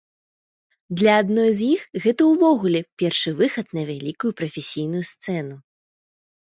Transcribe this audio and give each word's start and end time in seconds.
Для 1.01 1.11
адной 1.23 1.49
з 1.59 1.67
іх 1.75 1.81
гэта 2.07 2.21
ўвогуле 2.31 2.81
першы 3.05 3.29
выхад 3.45 3.67
на 3.79 3.87
вялікую 3.93 4.31
прафесійную 4.43 5.03
сцэну. 5.15 5.55